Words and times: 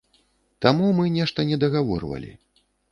Таму 0.65 0.89
мы 1.01 1.05
нешта 1.19 1.39
не 1.51 1.61
дагаворвалі. 1.67 2.37